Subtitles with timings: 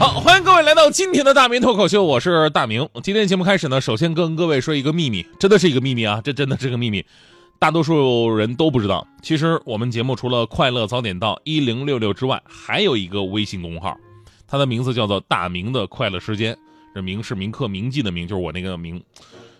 [0.00, 2.88] 好，欢迎各位来到今天的大明脱口秀，我是大明。
[3.02, 7.04] 今天节目开始呢，首先跟各位说一个秘密，真的是一个秘密啊，这真的是个秘密，
[7.58, 9.06] 大多数人都不知道。
[9.20, 13.94] 其实我们节目除了快乐早点到一零六六之外，还有一个微信公号，
[14.48, 16.56] 它的名字叫做大明的快乐时间。
[16.94, 19.02] 这明是名刻铭记的名，就是我那个名。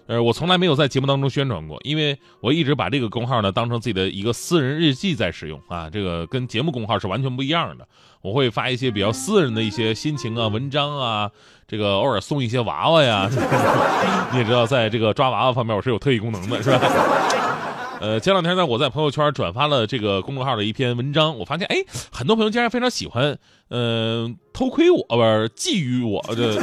[0.06, 7.86] 呃，我从来没有在节目当中宣传过，因为我一直把这个公号呢当成自己的一个私人日记在使用啊，这个跟节目公号是完全不一样的。
[8.22, 11.30] 我会发一些比较私人的一些心情啊、文章啊，
[11.66, 13.30] 这个偶尔送一些娃娃呀。
[14.32, 16.80] 你也知道，在这个抓娃娃方面，我是有特异功能的，是吧？
[18.00, 21.76] 呃，前两天呢，我在朋友圈转发了这个公众号的一篇文章，我发现，哎，
[22.10, 23.36] 很多朋友竟然非常喜欢，
[23.68, 26.58] 嗯，偷窥我，不是觊觎我，这，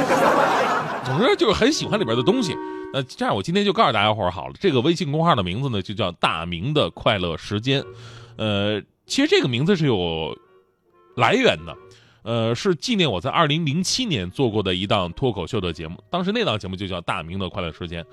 [1.08, 2.54] 总之就是很喜欢里边的东西。
[2.92, 7.82] 那这样，我今天就告诉大家伙儿好了，这个微信公号的名字呢，就叫“大明的快乐时间”。
[8.36, 10.36] 呃，其实这个名字是有
[11.16, 11.76] 来源的，
[12.22, 18.04] 呃，是纪念我在二零零七年做过的一档脱口秀的节目，当时那档节目就叫“大明的快乐时间”。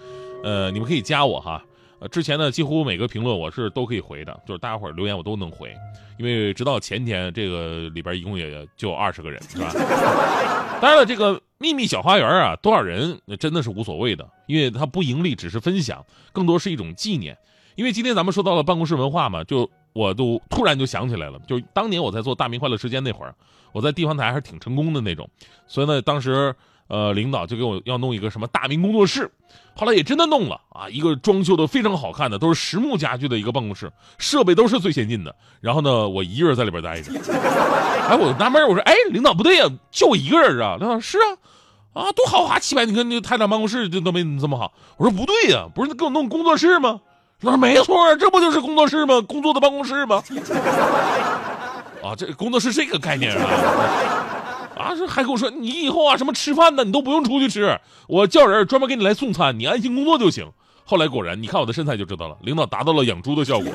[0.44, 1.64] 呃，你们可以加我哈。
[2.00, 5.74] 呃，之前呢，几乎每个评论我是都可以回的，就是大家伙留言我都能回，
[6.18, 9.72] 因为直到前天，这个里边一共也就二十个人，是吧？
[10.82, 17.38] 当然了，这个秘密小花园啊，多少人真的是无所谓的，因为它不盈利，只是分享，更多是一种纪念。
[17.76, 23.34] 因为今天咱们说到了办公室文化嘛，就我都突然就想起来了，就当年我在做大明快乐时间那会儿，
[23.72, 25.30] 我在地方台还是挺成功的那种，
[25.66, 26.54] 所以呢，当时。
[26.88, 29.31] 呃，领导就给我要弄一个什么大明工作室，
[29.75, 35.35] 后来也真的弄了啊，一个装修的非常好看的，都是实木家具的一个办公室，设备都是最先进的。
[35.62, 37.12] 然后呢，我一个人在里边待着。
[38.07, 40.78] 哎，我纳闷，我说，哎，领导不对呀，就我一个人啊。
[40.79, 44.72] 领导是啊，啊，多豪华气派，你看那个台长办公室就都没你这么好。
[44.97, 47.01] 我说不对呀，不是给我弄工作室吗？
[47.41, 49.19] 他说没错，这不就是工作室吗？
[49.28, 50.22] 工作的办公室吗？
[52.03, 54.34] 啊，这工作室这个概念啊。
[54.75, 60.46] 啊，这还跟我说你以后啊，什么吃饭呢，你都不用出去吃，我叫人专门给你来送餐，你安心工作就行。
[60.84, 63.72] 后来果然，你看我的身材就知道了，领导达到了养猪的效果。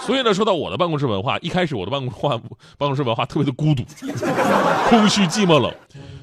[0.00, 2.38] 所以呢，说到我的办公室文化，一开始我的办公化
[2.78, 3.82] 办公室文化特别的孤独、
[4.88, 5.72] 空虚、寂寞冷。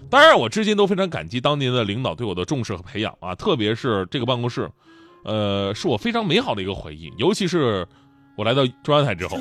[0.10, 4.70] 当然，我至今都非常感激当年的领导对我的重视和培养啊，特别是这个办公室，
[5.26, 7.88] 呃，是我非常美好的一个回忆，尤其是
[8.36, 9.38] 我来到中央台之后。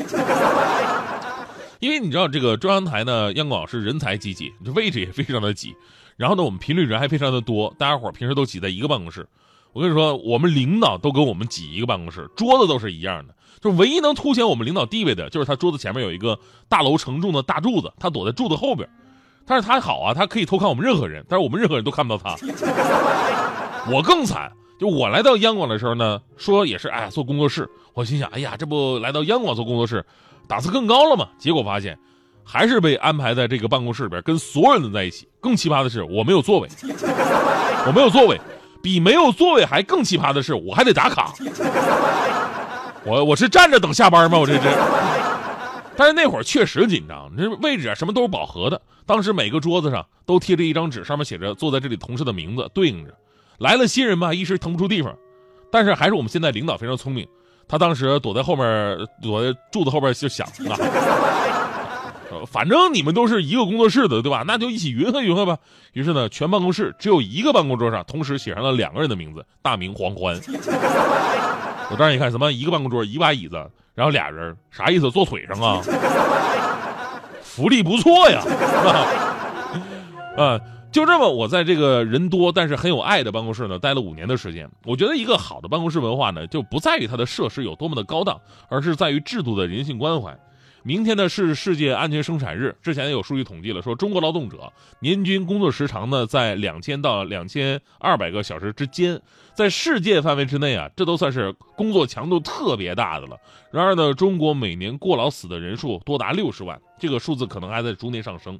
[1.80, 5.74] 因为你知道这个中央台呢，央广是人才济济，这位置也非常的挤，
[6.16, 9.26] 然后呢，我们频率人还非常的多，大家伙平时都挤在一个办公室。
[9.72, 18.86] 我跟你说，我们领导都跟我们挤一个办公室，桌子都是一样的，就唯一能凸显我们领导地位的，就是他桌子前面有一个大楼承重的大柱子，他躲在柱子后边。
[19.46, 22.36] 但是他好啊，他可以偷看我们任何人，但是我们任何人都看不到他。
[23.90, 30.04] 我更惨，就我来到央广的时候呢，说也是哎呀做工作室，我心想，哎呀，这不来到央广做工作室。
[30.50, 31.28] 档次更高了嘛？
[31.38, 31.96] 结果发现，
[32.44, 35.28] 还是被安排在这个办公室里边，跟所有人都在一起。
[35.38, 36.68] 更奇葩的是，我没有座位，
[37.86, 38.36] 我没有座位。
[38.82, 41.32] 比没有座位还更奇葩的是，我还得打卡。
[43.04, 44.38] 我我是站着等下班吗？
[44.40, 44.60] 我这是。
[45.96, 48.82] 但是那会儿确实紧张，这位置啊什么都是饱和的。
[49.06, 53.14] 当时每个桌子上都贴着一张纸，上面写着坐在这里同事的名字，对应着。
[53.58, 55.14] 来了新人嘛，一时腾不出地方。
[55.70, 57.24] 但是还是我们现在领导非常聪明。
[57.70, 60.74] 他当时躲在后面，躲在柱子后边就想啊，
[62.50, 64.42] 反正你们都是一个工作室的，对吧？
[64.44, 65.56] 那就一起匀合匀合吧。
[65.92, 70.36] 于是呢，全办公室只有一个办公桌上同时写上了两个人的名字：大明、黄欢。
[71.90, 73.54] 我当时一看，什么一个办公桌，一把椅子，
[73.94, 75.08] 然后俩人，啥意思？
[75.10, 75.80] 坐腿上啊？
[77.40, 78.42] 福利不错呀，
[80.36, 80.58] 啊。
[80.92, 84.68] 就这么，我在这个人多但是很有爱的办公室呢，待了五年的时间。
[84.84, 90.36] 我觉得一个好的办公室文化呢，就不在于它的设施有多么的高档，而是在于制度的人性关怀。
[90.82, 99.20] 明天呢是世界安全生产日，之前有数据统计了，说中国劳动者年均工作时长呢在两千到两千二百个小时之间，
[99.54, 103.36] 在世界范围之内啊，这都算是工作强度特别大的了。
[103.70, 108.58] 然而呢，中国每年过劳死的人数多达六十万，这个数字可能还在逐年上升。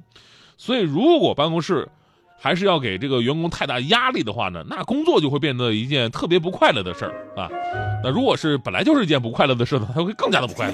[0.57, 1.89] 所以，如果办公室
[2.43, 7.47] 还是要给这个员工太大压力的话呢，那工作就会变得一件特别不快乐的事儿啊。
[8.03, 10.73] 那如果是本来就是一件不快乐的事呢，他会更加的不快乐。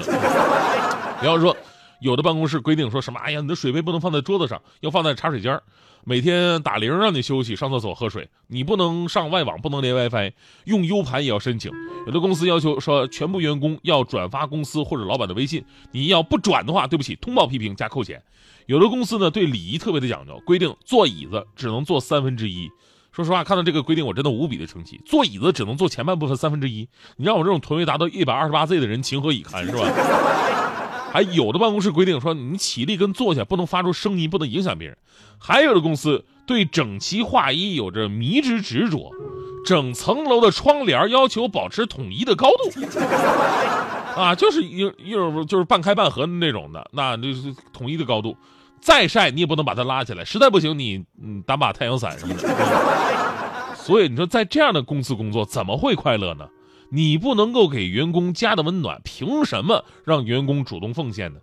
[1.19, 1.55] 比方说，
[1.99, 3.19] 有的办公室规定说什么？
[3.19, 5.59] 哎呀，你的水杯不能放在桌子上，要放在茶水间。
[6.03, 10.31] 每天打铃让你休息、上厕所、喝水，你不能上外网，不能连 WiFi，
[10.63, 11.69] 用 U 盘也要申请。
[12.05, 18.23] 有的公司要求说，全部员工要转发公司或者老板的微信，你要不转的话，对不起，通报批评加扣钱。
[18.67, 22.71] 有的公司呢，对礼仪特别的讲究，规定坐椅子只能坐三分之一。
[23.11, 25.01] 说实话，看到这个规定，我真的无比的生气。
[25.05, 30.56] 坐椅子只能坐前半部分三分之一，你让我这种臀围达到一百二十八 Z 的人情何以堪，是吧？
[31.17, 34.95] 还有的办公室规定说，你起立跟坐下不能发出声音，不能影响别人。
[35.39, 39.09] 还有的公司对整齐划一有着迷之执着，
[39.65, 42.69] 整层楼的窗帘要求保持统一的高度，
[44.15, 48.37] 啊，就是一一种就是半开半合的那种的，那就是统一的高度。
[48.79, 53.75] 再晒你也不能把它拉起来，实在不行你嗯打把太阳伞什么的。
[53.75, 56.47] 所以你说在这样的公司工作怎么会快乐呢？
[56.89, 61.39] 你不能够给员工家的温暖，凭什么让员工主动奉献呢？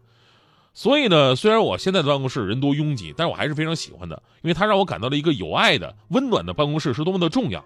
[0.72, 7.64] 所以呢，虽然我现在的办公室人多拥挤，但是我还是非常喜欢的，因为它让我感到了一个有爱的、温暖的办公室是多么的重要。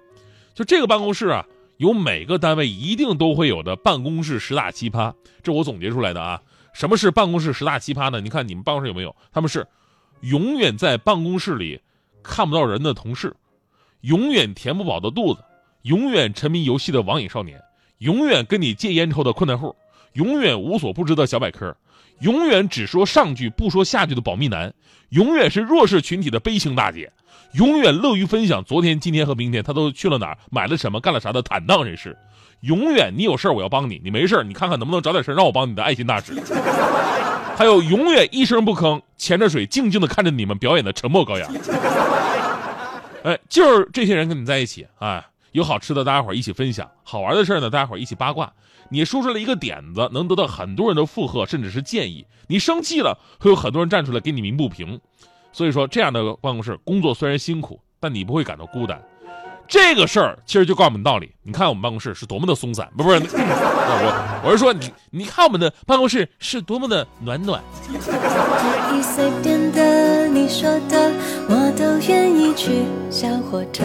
[0.55, 1.47] 就这个办公室啊，
[1.79, 6.43] 有每个单位一定都会有的办公室十大奇葩，这我总结出来的啊。
[6.75, 8.21] 什么是办公室十大奇葩呢？
[8.21, 9.17] 你看你们办公室有没有？
[9.33, 9.67] 他们是
[10.21, 11.81] 永远在办公室里
[12.23, 13.35] 看不到人的同事，
[14.03, 15.43] 永远填不饱的肚子，
[15.83, 17.59] 永远沉迷游戏的网瘾少年，
[17.99, 19.75] 永远跟你借烟抽的困难户，
[20.15, 21.77] 永远无所不知的小百科。
[22.21, 24.75] 永远只说上句不说下句的保密男，
[25.11, 27.13] 永远是弱势群体的悲情大姐，
[27.53, 32.19] 永远乐于分享昨天、今天和明天他都去了哪儿、买了什么、干了啥的坦荡人士，
[32.63, 36.33] 永远你有事我要帮你，你没事你看看能不能找点事让我帮你的爱心大使，
[37.57, 41.49] 还有永远一声不吭、潜着水静静的看着你们表演的沉默羔羊。
[43.23, 48.53] 哎，就是这些人跟你在一起啊，有好吃的大家伙一起分享，好玩的事呢大家伙一起八卦。
[48.91, 52.27] 你说出来一个点子，能得到很多人的附和，甚至是建议。
[52.47, 54.99] 你生气了，会有很多人站出来给你鸣不平。
[55.53, 59.03] 所以说，这样的办公室工作虽然辛苦，但你不会感到孤单。
[59.67, 61.31] 这个事儿其实就告诉我们道理。
[61.43, 67.63] 你看我们办公室是多么的松散，不 不是，我我是说你，你看我们的办公室是多么的暖暖。
[67.87, 71.13] 可以随便的，你说的
[71.51, 72.85] 我都愿意去。
[73.11, 73.85] 小火车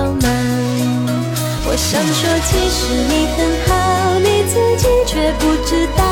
[1.71, 6.03] 我想说，其实你很好，你自己却不知道，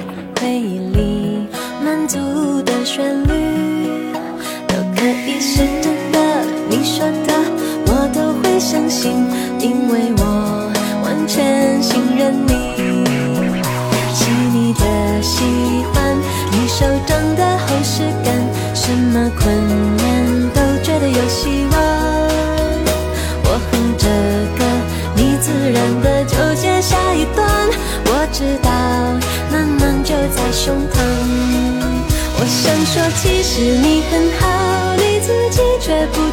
[0.00, 0.29] Yeah.
[32.62, 36.29] 想说，其实你很好，你自己却不